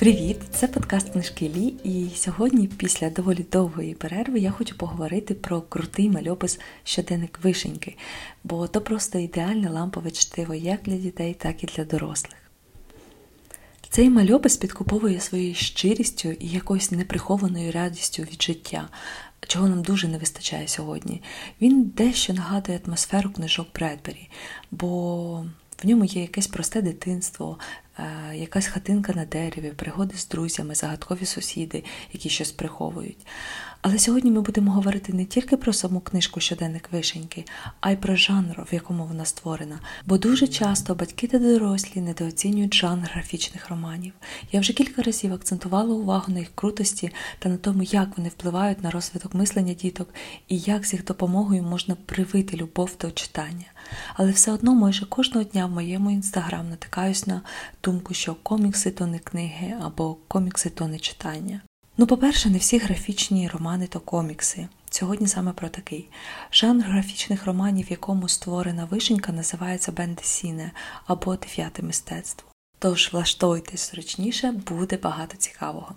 [0.00, 0.36] Привіт!
[0.50, 6.10] Це подкаст книжки Лі, і сьогодні, після доволі довгої перерви, я хочу поговорити про крутий
[6.10, 7.96] мальопис щоденник вишеньки,
[8.44, 12.36] бо то просто ідеальне лампове чтиво як для дітей, так і для дорослих.
[13.90, 18.88] Цей мальопис підкуповує своєю щирістю і якоюсь неприхованою радістю від життя,
[19.46, 21.22] чого нам дуже не вистачає сьогодні.
[21.60, 24.28] Він дещо нагадує атмосферу книжок Бредбері,
[24.70, 25.46] бо
[25.82, 27.58] в ньому є якесь просте дитинство,
[28.34, 33.26] якась хатинка на дереві, пригоди з друзями, загадкові сусіди, які щось приховують.
[33.82, 37.44] Але сьогодні ми будемо говорити не тільки про саму книжку щоденник вишеньки,
[37.80, 39.80] а й про жанр, в якому вона створена.
[40.06, 44.12] Бо дуже часто батьки та дорослі недооцінюють жанр графічних романів.
[44.52, 48.82] Я вже кілька разів акцентувала увагу на їх крутості та на тому, як вони впливають
[48.82, 50.14] на розвиток мислення діток
[50.48, 53.66] і як з їх допомогою можна привити любов до читання.
[54.14, 57.42] Але все одно майже кожного дня в моєму інстаграм натикаюсь на
[57.84, 61.60] думку, що комікси то не книги або комікси то не читання.
[61.98, 64.68] Ну, по-перше, не всі графічні романи то комікси.
[64.90, 66.08] Сьогодні саме про такий.
[66.52, 70.70] Жанр графічних романів, в якому створена вишенька, називається бендесіне
[71.06, 72.48] або дев'яте мистецтво.
[72.78, 75.94] Тож влаштуйтесь зручніше, буде багато цікавого.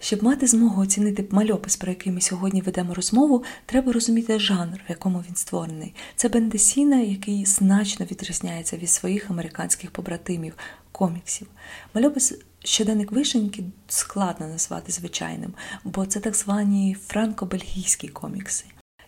[0.00, 4.90] Щоб мати змогу оцінити мальопис, про який ми сьогодні ведемо розмову, треба розуміти жанр, в
[4.90, 5.94] якому він створений.
[6.16, 10.54] Це бендесіна, який значно відрізняється від своїх американських побратимів,
[10.92, 11.46] коміксів.
[11.94, 15.52] Мальопис щоденник вишеньки складно назвати звичайним,
[15.84, 18.64] бо це так звані франко-бельгійські комікси.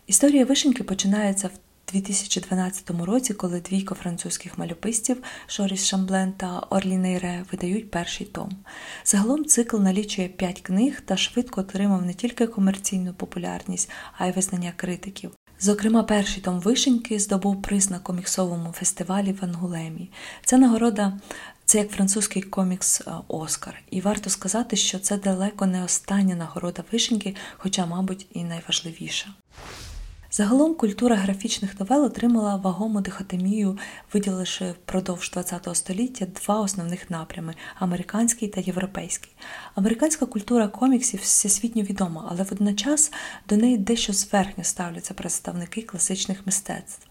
[0.07, 7.45] Історія вишеньки починається в 2012 році, коли двійко французьких мальописців Шоріс Шамблен та Орлі Нейре
[7.51, 8.49] видають перший том.
[9.05, 14.73] Загалом цикл налічує п'ять книг та швидко отримав не тільки комерційну популярність, а й визнання
[14.75, 15.31] критиків.
[15.59, 20.09] Зокрема, перший том вишеньки здобув приз на коміксовому фестивалі в Ангулемі.
[20.45, 21.19] Ця нагорода
[21.65, 23.81] це як французький комікс е, Оскар.
[23.91, 29.27] І варто сказати, що це далеко не остання нагорода вишеньки, хоча, мабуть, і найважливіша.
[30.33, 33.77] Загалом культура графічних новел отримала вагому дихотемію,
[34.13, 39.31] виділивши впродовж ХХ століття два основних напрями американський та європейський.
[39.75, 43.11] Американська культура коміксів всесвітньо відома, але водночас
[43.49, 47.07] до неї дещо зверхньо ставляться представники класичних мистецтв.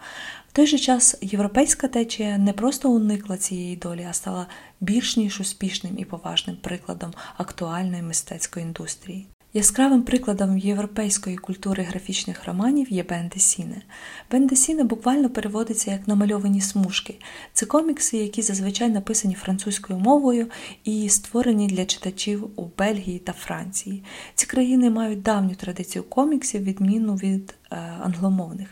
[0.48, 4.46] В той же час європейська течія не просто уникла цієї долі, а стала
[4.80, 9.26] більш ніж успішним і поважним прикладом актуальної мистецької індустрії.
[9.54, 13.82] Яскравим прикладом європейської культури графічних романів є Бендесіне.
[14.30, 17.14] Бендесіне буквально переводиться як намальовані смужки.
[17.52, 20.46] Це комікси, які зазвичай написані французькою мовою
[20.84, 24.02] і створені для читачів у Бельгії та Франції.
[24.34, 28.68] Ці країни мають давню традицію коміксів, відміну від англомовних.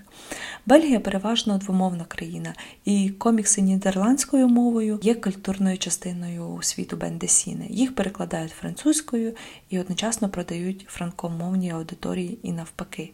[0.67, 2.55] Бельгія переважно двомовна країна,
[2.85, 7.67] і комікси нідерландською мовою є культурною частиною світу Бендесіне.
[7.69, 9.35] Їх перекладають французькою
[9.71, 13.13] і одночасно продають франкомовній аудиторії і навпаки.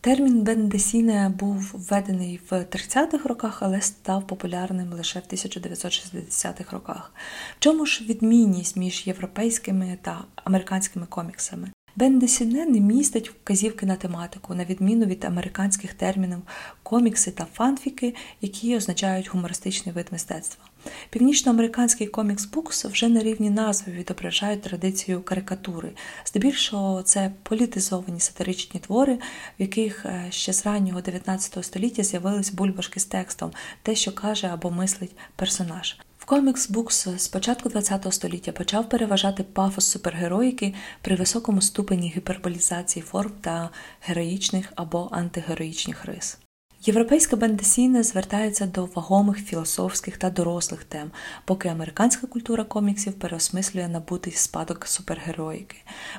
[0.00, 7.12] Термін бендесіне був введений в 30-х роках, але став популярним лише в 1960-х роках.
[7.56, 11.70] В чому ж відмінність між європейськими та американськими коміксами?
[11.96, 16.38] Бен Десіне не містить вказівки на тематику, на відміну від американських термінів
[16.82, 20.64] комікси та фанфіки, які означають гумористичний вид мистецтва.
[21.10, 25.92] Північноамериканський комікс Букс вже на рівні назви відображають традицію карикатури.
[26.24, 33.00] Здебільшого це політизовані сатиричні твори, в яких е, ще з раннього 19 століття з'явились бульбашки
[33.00, 33.50] з текстом,
[33.82, 35.96] те, що каже або мислить персонаж.
[36.26, 43.32] Комікс Букс з початку ХХ століття почав переважати пафос супергероїки при високому ступені гіперболізації форм
[43.40, 43.70] та
[44.00, 46.38] героїчних або антигероїчних рис.
[46.80, 51.10] Європейська бендесійна звертається до вагомих філософських та дорослих тем,
[51.44, 55.76] поки американська культура коміксів переосмислює набутий спадок супергероїки.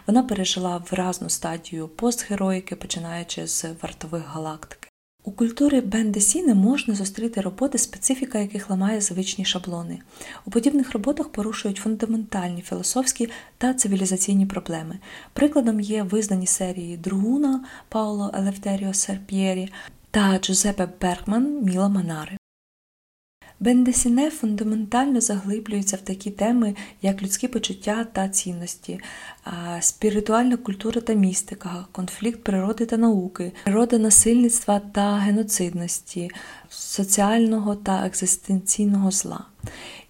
[0.07, 4.86] Вона пережила вразну стадію постгероїки, починаючи з вартових галактик.
[5.27, 9.99] У культурі Бендесі можна зустріти роботи, специфіка яких ламає звичні шаблони.
[10.45, 14.99] У подібних роботах порушують фундаментальні філософські та цивілізаційні проблеми.
[15.33, 19.69] Прикладом є визнані серії Другуна Пауло Елефтеріо Серп'єрі
[20.11, 22.36] та Джузепе Бергман Міла Манари.
[23.59, 28.99] Бендесіне фундаментально заглиблюється в такі теми, як людські почуття та цінності,
[29.79, 36.29] спіритуальна культура та містика, конфлікт природи та науки, природа насильництва та геноцидності,
[36.69, 39.45] соціального та екзистенційного зла.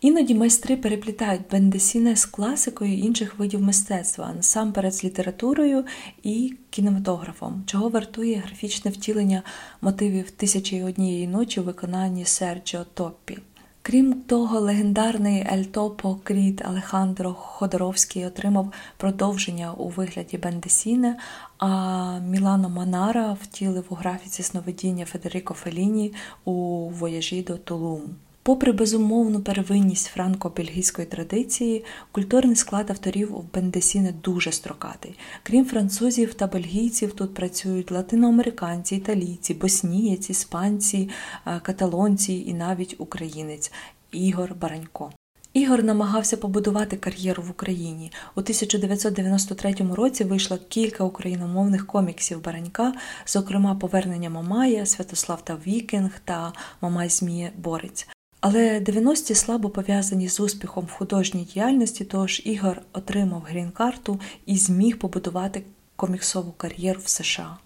[0.01, 5.85] Іноді майстри переплітають банд-десіне з класикою інших видів мистецтва, насамперед з літературою
[6.23, 9.43] і кінематографом, чого вартує графічне втілення
[9.81, 13.37] мотивів тисячі і однієї ночі у виконанні Серджіо Топпі.
[13.81, 21.17] Крім того, легендарний Ель Топо, Кріт Алехандро Ходоровський отримав продовження у вигляді банд-десіне,
[21.57, 26.13] а Міло Манара втілив у графіці сновидіння Федеріко Фелліні
[26.45, 26.53] у
[26.89, 28.09] вояжі до Тулуму.
[28.47, 35.15] Попри безумовну первинність франко-бельгійської традиції, культурний склад авторів в Бендесіне дуже строкатий.
[35.43, 41.09] Крім французів та бельгійців, тут працюють латиноамериканці, італійці, боснієць, іспанці,
[41.45, 43.71] е, каталонці і навіть українець
[44.11, 45.11] Ігор Баранько.
[45.53, 48.11] Ігор намагався побудувати кар'єру в Україні.
[48.35, 52.93] У 1993 році вийшло кілька україномовних коміксів Баранька,
[53.25, 58.07] зокрема Повернення Мамая, Святослав та вікінг та Мамай Змієборець.
[58.49, 64.99] Але 90-ті слабо пов'язані з успіхом в художній діяльності, тож Ігор отримав грін-карту і зміг
[64.99, 65.63] побудувати
[65.95, 67.57] коміксову кар'єру в США.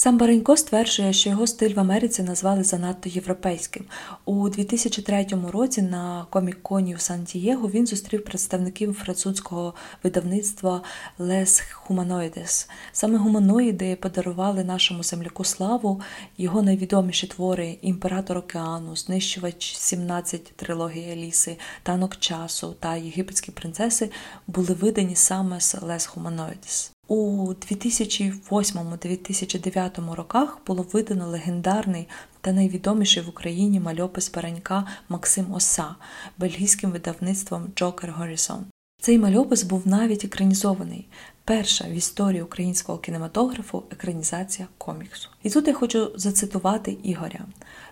[0.00, 3.84] Сам Баренько стверджує, що його стиль в Америці назвали занадто європейським.
[4.24, 10.82] У 2003 році на комік-коні у Сан-Дієго він зустрів представників французького видавництва
[11.18, 12.68] Les Humanoides.
[12.92, 16.00] Саме гуманоїди подарували нашому земляку славу,
[16.38, 24.10] його найвідоміші твори Імператор океану, Знищувач 17 трилогії Еліси, Танок часу та Єгипетські принцеси
[24.46, 26.90] були видані саме з Les Humanoides.
[27.12, 32.08] У 2008-2009 роках було видано легендарний
[32.40, 35.94] та найвідоміший в Україні мальопис Баранька Максим Оса
[36.38, 38.64] бельгійським видавництвом Джокер Горісон.
[39.00, 41.08] Цей мальопис був навіть екранізований.
[41.44, 45.28] Перша в історії українського кінематографу екранізація коміксу.
[45.42, 47.40] І тут я хочу зацитувати Ігоря.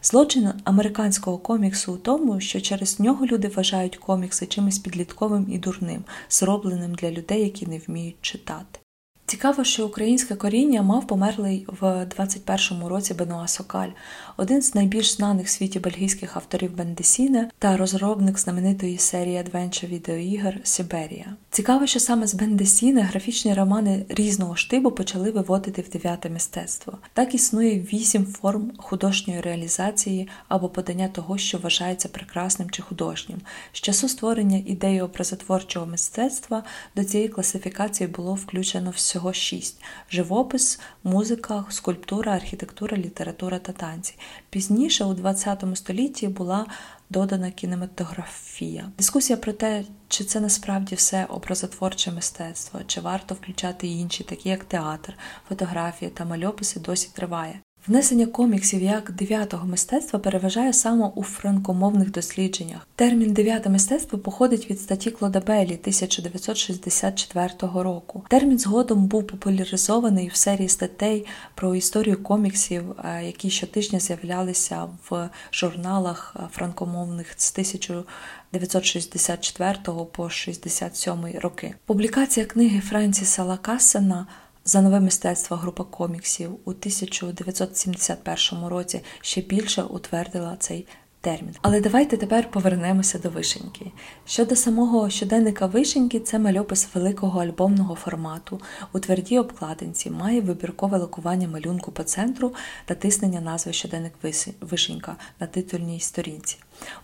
[0.02, 6.04] Злочин американського коміксу у тому, що через нього люди вважають комікси чимось підлітковим і дурним,
[6.30, 8.80] зробленим для людей, які не вміють читати.
[9.28, 13.88] Цікаво, що українське коріння мав померлий в 21-му році Бенуа Сокаль,
[14.36, 20.60] один з найбільш знаних в світі бельгійських авторів Бендесіне та розробник знаменитої серії адвенча відеоігр
[20.62, 21.26] Сіберія.
[21.50, 26.98] Цікаво, що саме з Бендесіне графічні романи різного штибу почали виводити в дев'яте мистецтво.
[27.12, 33.38] Так існує вісім форм художньої реалізації або подання того, що вважається прекрасним чи художнім.
[33.72, 36.62] З часу створення ідеї образотворчого мистецтва
[36.96, 39.80] до цієї класифікації було включено всього всього шість:
[40.10, 44.14] живопис, музика, скульптура, архітектура, література та танці.
[44.50, 46.66] Пізніше, у ХХ столітті, була
[47.10, 48.92] додана кінематографія.
[48.98, 54.64] Дискусія про те, чи це насправді все образотворче мистецтво, чи варто включати інші, такі як
[54.64, 55.14] театр,
[55.48, 57.60] фотографія та мальописи, досі триває.
[57.88, 62.86] Внесення коміксів як дев'ятого мистецтва переважає саме у франкомовних дослідженнях.
[62.94, 68.24] Термін дев'яте мистецтво походить від статті Клодабелі 1964 року.
[68.28, 75.28] Термін згодом був популяризований в серії статей про історію коміксів, е, які щотижня з'являлися в
[75.52, 79.78] журналах е, франкомовних з 1964
[80.12, 81.74] по 67 роки.
[81.86, 84.26] Публікація книги Френсіса Лакасена
[84.68, 90.86] за нове мистецтво група коміксів у 1971 році ще більше утвердила цей
[91.20, 91.54] термін.
[91.62, 93.92] Але давайте тепер повернемося до вишеньки.
[94.26, 98.60] Щодо самого щоденника вишеньки, це мальопис великого альбомного формату.
[98.92, 102.54] У твердій обкладинці має вибіркове лакування малюнку по центру
[102.84, 104.12] та тиснення назви щоденник
[104.60, 106.56] вишенька на титульній сторінці.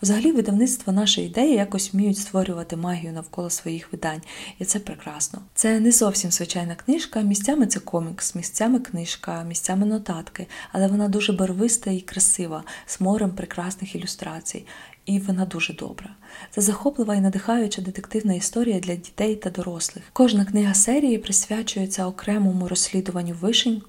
[0.02, 4.22] Взагалі, видавництво нашої ідеї якось вміють створювати магію навколо своїх видань,
[4.58, 5.43] і це прекрасно.
[5.54, 11.32] Це не зовсім звичайна книжка, місцями це комікс, місцями книжка, місцями нотатки, але вона дуже
[11.32, 14.66] барвиста і красива, з морем прекрасних ілюстрацій.
[15.06, 16.10] І вона дуже добра.
[16.50, 20.04] Це захоплива і надихаюча детективна історія для дітей та дорослих.
[20.12, 23.82] Кожна книга серії присвячується окремому розслідуванню вишень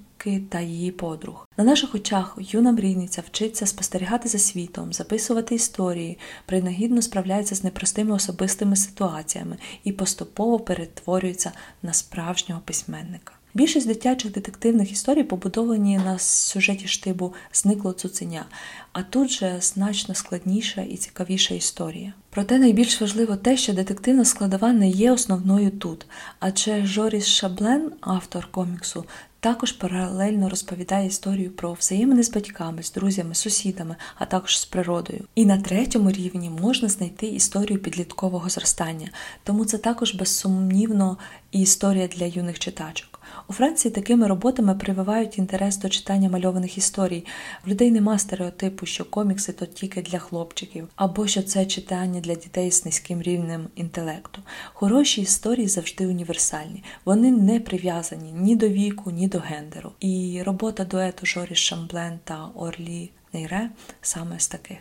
[0.50, 1.48] та її подруг.
[1.58, 8.15] На наших очах юна мрійниця вчиться спостерігати за світом, записувати історії, принагідно справляється з непростими
[8.15, 11.51] особистими ситуаціями і поступово перетворюється
[11.84, 13.35] на справжнього письменника.
[13.56, 18.46] Більшість дитячих детективних історій побудовані на сюжеті штибу Зникло цуценя,
[18.92, 22.14] а тут же значно складніша і цікавіша історія.
[22.30, 26.06] Проте найбільш важливо те, що детективна складова не є основною тут,
[26.40, 29.06] адже Жоріс Шаблен, автор коміксу,
[29.40, 35.24] також паралельно розповідає історію про взаємини з батьками, з друзями, сусідами, а також з природою.
[35.36, 39.10] І на третьому рівні можна знайти історію підліткового зростання,
[39.44, 41.18] тому це також безсумнівно
[41.52, 43.15] історія для юних читачок.
[43.48, 47.25] У Франції такими роботами прививають інтерес до читання мальованих історій.
[47.65, 52.36] В людей нема стереотипу, що комікси то тільки для хлопчиків, або що це читання для
[52.36, 54.42] дітей з низьким рівнем інтелекту.
[54.74, 56.84] Хороші історії завжди універсальні.
[57.06, 59.92] Вони не прив'язані ні до віку, ні до гендеру.
[60.00, 63.70] І робота дуету Жорі Шамблен та Орлі Нейре
[64.01, 64.77] саме з таких.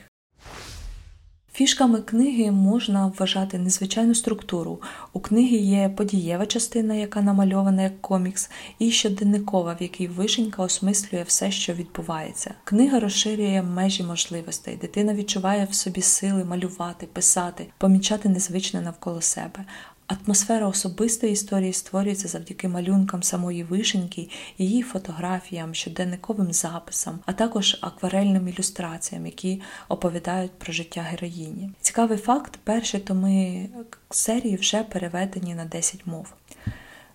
[1.56, 4.80] Фішками книги можна вважати незвичайну структуру.
[5.12, 11.22] У книги є подієва частина, яка намальована як комікс, і щоденникова, в якій вишенька осмислює
[11.22, 12.54] все, що відбувається.
[12.64, 14.76] Книга розширює межі можливостей.
[14.76, 19.64] Дитина відчуває в собі сили малювати, писати, помічати незвичне навколо себе.
[20.06, 28.48] Атмосфера особистої історії створюється завдяки малюнкам самої вишеньки, її фотографіям, щоденниковим записам, а також акварельним
[28.48, 31.70] ілюстраціям, які оповідають про життя героїні.
[31.80, 33.68] Цікавий факт: перші томи
[34.10, 36.32] серії вже переведені на 10 мов.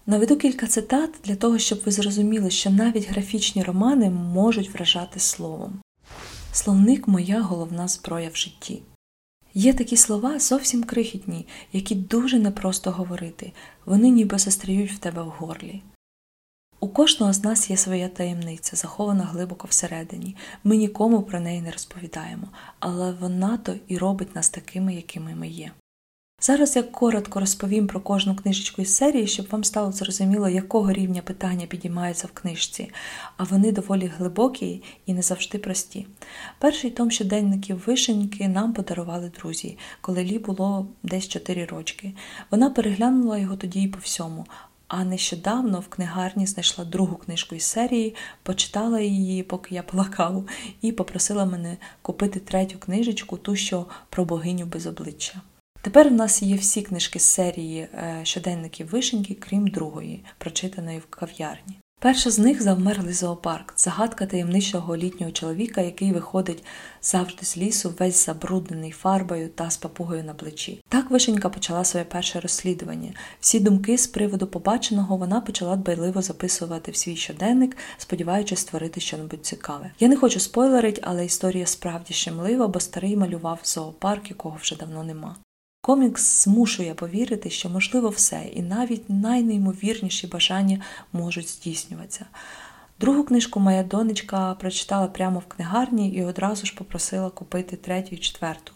[0.05, 5.81] Наведу кілька цитат для того, щоб ви зрозуміли, що навіть графічні романи можуть вражати словом.
[6.51, 8.81] Словник моя головна зброя в житті.
[9.53, 13.51] Є такі слова зовсім крихітні, які дуже непросто говорити,
[13.85, 15.81] вони ніби застряють в тебе в горлі.
[16.79, 20.35] У кожного з нас є своя таємниця, захована глибоко всередині.
[20.63, 22.47] Ми нікому про неї не розповідаємо,
[22.79, 25.71] але вона то і робить нас такими, якими ми є.
[26.41, 31.21] Зараз я коротко розповім про кожну книжечку із серії, щоб вам стало зрозуміло, якого рівня
[31.21, 32.91] питання підіймаються в книжці,
[33.37, 36.07] а вони доволі глибокі і не завжди прості.
[36.59, 42.13] Перший том щоденників вишеньки нам подарували друзі, коли Лі було десь 4 рочки.
[42.51, 44.45] Вона переглянула його тоді і по всьому.
[44.87, 50.47] А нещодавно в книгарні знайшла другу книжку із серії, почитала її, поки я пила каву,
[50.81, 55.41] і попросила мене купити третю книжечку, ту, що про богиню без обличчя.
[55.81, 61.05] Тепер у нас є всі книжки з серії е, щоденників вишеньки, крім другої, прочитаної в
[61.05, 61.79] кав'ярні.
[62.01, 66.63] Перша з них завмерлий зоопарк, загадка таємничого літнього чоловіка, який виходить
[67.01, 70.83] завжди з лісу, весь забруднений фарбою та з папугою на плечі.
[70.89, 73.13] Так вишенька почала своє перше розслідування.
[73.39, 79.19] Всі думки з приводу побаченого вона почала дбайливо записувати в свій щоденник, сподіваючись створити щось
[79.41, 79.91] цікаве.
[79.99, 85.03] Я не хочу спойлерить, але історія справді щемлива, бо старий малював зоопарк, якого вже давно
[85.03, 85.35] нема.
[85.89, 90.81] Комікс змушує повірити, що можливо все, і навіть найнеймовірніші бажання
[91.13, 92.25] можуть здійснюватися.
[92.99, 98.17] Другу книжку моя донечка прочитала прямо в книгарні і одразу ж попросила купити третю і
[98.17, 98.71] четверту.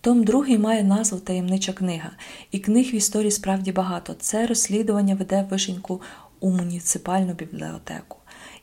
[0.00, 2.10] Том другий має назву Таємнича книга,
[2.50, 4.14] і книг в історії справді багато.
[4.14, 6.02] Це розслідування веде вишеньку
[6.40, 8.17] у муніципальну бібліотеку.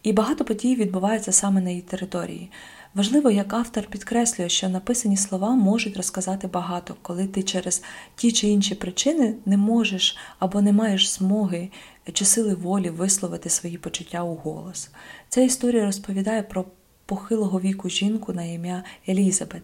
[0.06, 2.52] І багато подій відбувається саме на її території.
[2.94, 7.84] Важливо, як автор підкреслює, що написані слова можуть розказати багато, коли ти через
[8.16, 11.70] ті чи інші причини не можеш або не маєш змоги
[12.14, 14.90] чи сили волі висловити свої почуття у голос.
[15.30, 16.66] Ця історія розповідає про
[17.06, 19.62] похилого віку жінку на ім'я Елізабет.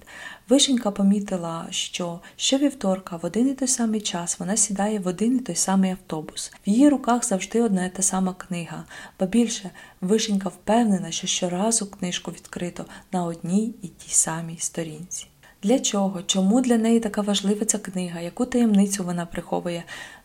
[0.50, 5.40] Вишенька помітила, що щовівторка в один і той самий час вона сідає в один і
[5.40, 6.52] той самий автобус.
[6.68, 8.84] В її руках завжди одна і та сама книга,
[9.20, 9.70] ба більше
[10.02, 15.28] вишенька впевнена, що щоразу книжку відкрито на одній і тій самій сторінці.
[15.64, 16.22] Для чого?
[16.22, 18.20] Чому для неї така важлива ця книга?
[18.20, 19.84] Яку таємницю вона приховує?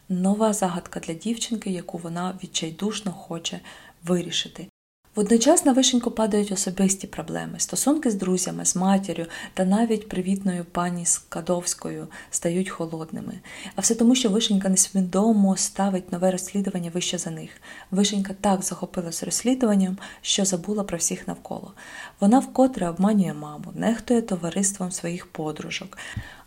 [0.09, 3.61] Нова загадка для дівчинки, яку вона відчайдушно хоче
[4.05, 4.69] вирішити.
[5.17, 11.07] Водночас на вишеньку падають особисті проблеми, стосунки з друзями, з матір'ю та навіть привітною пані
[11.07, 13.41] Скадовською стають холодними.
[13.77, 17.51] А все тому, що вишенька несвідомо ставить нове розслідування вище за них.
[17.91, 21.73] Вишенька так захопилась розслідуванням, що забула про всіх навколо.
[22.21, 25.99] Вона вкотре обманює маму, нехтує товариством своїх подружок,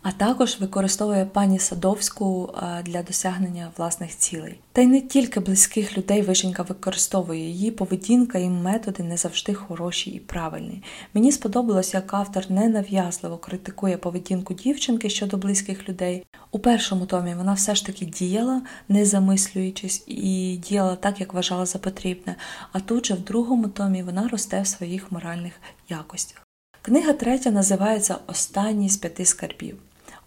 [0.02, 2.54] а також використовує пані Садовську
[2.84, 4.60] для досягнення власних цілей.
[4.72, 10.10] Та й не тільки близьких людей вишенька використовує її поведінка і методи не завжди хороші
[10.10, 10.82] і правильні.
[11.14, 16.26] Мені сподобалось, як автор ненав'язливо критикує поведінку дівчинки щодо близьких людей.
[16.50, 21.66] У першому томі вона все ж таки діяла, не замислюючись, і діяла так, як вважала
[21.66, 22.36] за потрібне,
[22.72, 25.52] а тут же в другому томі вона росте в своїх моральних
[25.88, 26.46] якостях.
[26.82, 29.78] Книга третя називається Останній з п'яти скарбів.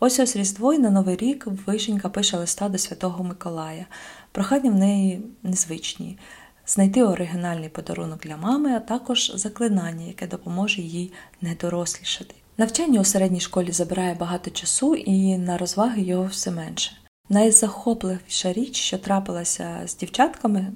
[0.05, 3.85] Ось ось Різдво і на Новий рік Вишенька пише листа до Святого Миколая.
[4.31, 6.17] Прохання в неї незвичні
[6.65, 12.35] знайти оригінальний подарунок для мами, а також заклинання, яке допоможе їй не дорослішати.
[12.57, 16.91] Навчання у середній школі забирає багато часу і на розваги його все менше.
[17.29, 20.71] Найзахопливіша річ, що трапилася з дівчатками,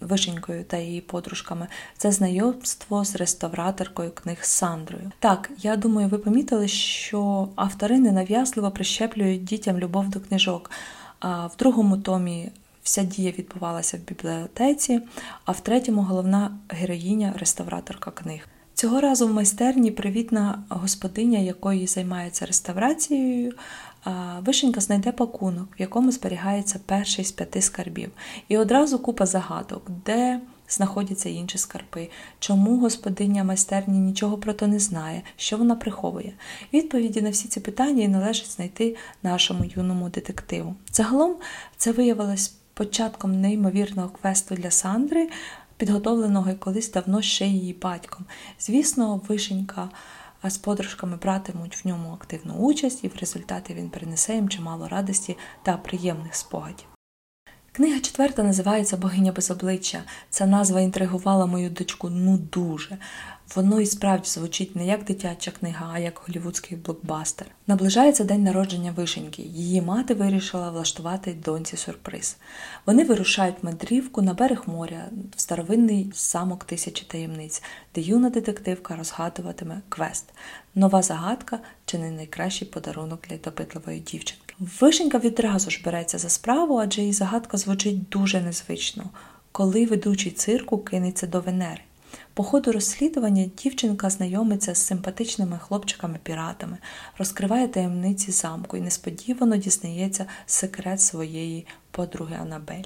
[0.00, 1.66] Вишенькою та її подружками,
[1.96, 5.12] це знайомство з реставраторкою книг Сандрою.
[5.18, 10.70] Так, я думаю, ви помітили, що автори ненав'язливо прищеплюють дітям любов до книжок.
[11.20, 12.50] А в другому томі
[12.82, 15.00] Вся дія відбувалася в бібліотеці,
[15.44, 18.48] а в третьому головна героїня реставраторка книг.
[18.80, 23.52] Цього разу в майстерні привітна господиня, якої займається реставрацією,
[24.40, 28.10] вишенька знайде пакунок, в якому зберігається перший з п'яти скарбів.
[28.48, 32.08] І одразу купа загадок, де знаходяться інші скарби,
[32.38, 36.32] чому господиня майстерні нічого про то не знає, що вона приховує.
[36.72, 40.74] Відповіді на всі ці питання і належить знайти нашому юному детективу.
[40.92, 41.36] Загалом
[41.76, 45.28] це виявилось початком неймовірного квесту для Сандри,
[45.80, 48.24] підготовленого колись давно ще її батьком.
[48.60, 49.88] Звісно, вишенька
[50.44, 55.36] з подружками братимуть в ньому активну участь, і в результаті він принесе їм чимало радості
[55.62, 56.86] та приємних спогадів.
[57.72, 60.02] Книга четверта називається Богиня без обличчя.
[60.30, 62.98] Ця назва інтригувала мою дочку ну дуже.
[63.54, 67.46] Воно і справді звучить не як дитяча книга, а як голівудський блокбастер.
[67.66, 69.42] Наближається день народження вишеньки.
[69.42, 72.36] Її мати вирішила влаштувати доньці сюрприз.
[72.86, 77.62] Вони вирушають мандрівку на берег моря в старовинний замок тисячі таємниць,
[77.94, 80.24] де юна детективка розгадуватиме квест.
[80.74, 84.54] Нова загадка чи не найкращий подарунок для допитливої дівчинки.
[84.80, 89.04] Вишенька відразу ж береться за справу, адже її загадка звучить дуже незвично,
[89.52, 91.80] коли ведучий цирку кинеться до Венери.
[92.34, 96.78] По ходу розслідування дівчинка знайомиться з симпатичними хлопчиками-піратами,
[97.18, 102.84] розкриває таємниці замку і несподівано дізнається секрет своєї подруги Анабель.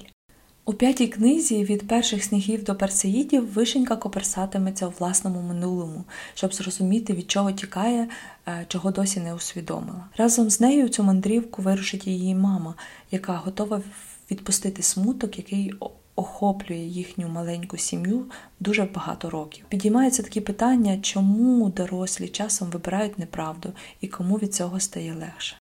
[0.67, 6.03] У п'ятій книзі від перших снігів до персеїдів вишенька коперсатиметься у власному минулому,
[6.33, 8.07] щоб зрозуміти, від чого тікає,
[8.47, 10.05] е, чого досі не усвідомила.
[10.17, 12.75] Разом з нею цю мандрівку вирушить її мама,
[13.11, 13.81] яка готова
[14.31, 15.73] відпустити смуток, який
[16.15, 18.25] охоплює їхню маленьку сім'ю
[18.59, 19.65] дуже багато років.
[19.69, 25.55] Підіймаються такі питання, чому дорослі часом вибирають неправду і кому від цього стає легше.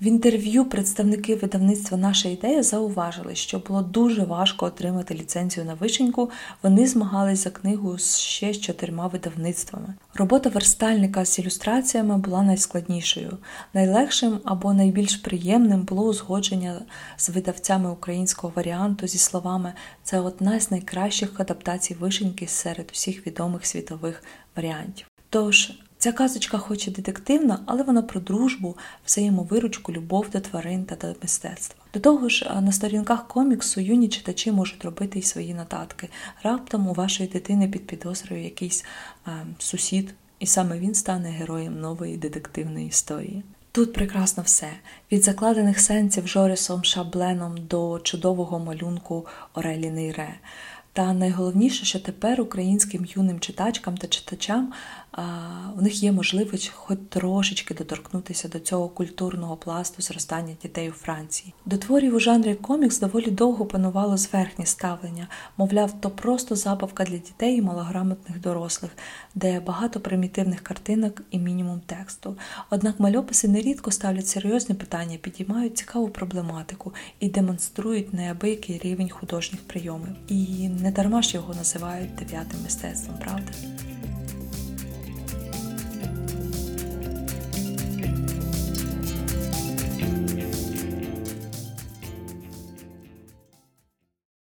[0.00, 6.30] В інтерв'ю представники видавництва Наша ідея зауважили, що було дуже важко отримати ліцензію на вишеньку.
[6.62, 9.94] Вони змагались за книгу ще з чотирма видавництвами.
[10.14, 13.38] Робота верстальника з ілюстраціями була найскладнішою.
[13.74, 16.82] Найлегшим або найбільш приємним було узгодження
[17.16, 23.66] з видавцями українського варіанту зі словами це одна з найкращих адаптацій вишеньки серед усіх відомих
[23.66, 24.22] світових
[24.56, 25.06] варіантів.
[25.30, 28.76] Тож Ця казочка хоч і детективна, але вона про дружбу,
[29.06, 31.84] взаємовиручку, любов до тварин та до мистецтва.
[31.94, 36.08] До того ж, на сторінках коміксу юні читачі можуть робити й свої нотатки.
[36.42, 38.84] Раптом у вашої дитини під підозрою якийсь
[39.24, 43.42] а, сусід, і саме він стане героєм нової детективної історії.
[43.72, 44.68] Тут прекрасно все
[45.12, 50.34] від закладених сенсів Жорисом Шабленом до чудового малюнку Орелі Нейре.
[50.92, 54.72] Та найголовніше, що тепер українським юним читачкам та читачам
[55.78, 61.54] у них є можливість хоч трошечки доторкнутися до цього культурного пласту зростання дітей у Франції.
[61.66, 67.16] До творів у жанрі комікс доволі довго панувало зверхнє ставлення, мовляв, то просто забавка для
[67.16, 68.90] дітей і малограмотних дорослих,
[69.34, 72.36] де багато примітивних картинок і мінімум тексту.
[72.70, 80.16] Однак мальописи нерідко ставлять серйозні питання, підіймають цікаву проблематику і демонструють неабиякий рівень художніх прийомів.
[80.28, 83.52] І не дарма ж його називають дев'ятим мистецтвом, правда?